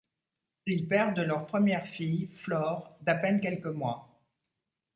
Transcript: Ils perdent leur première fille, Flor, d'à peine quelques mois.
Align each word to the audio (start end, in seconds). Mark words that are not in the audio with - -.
Ils 0.65 0.87
perdent 0.87 1.19
leur 1.19 1.45
première 1.45 1.85
fille, 1.85 2.31
Flor, 2.33 2.97
d'à 3.01 3.13
peine 3.13 3.39
quelques 3.39 3.67
mois. 3.67 4.19